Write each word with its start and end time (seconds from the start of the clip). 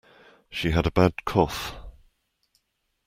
She 0.49 0.71
had 0.71 0.87
a 0.87 0.91
bad 0.91 1.25
cough. 1.25 1.75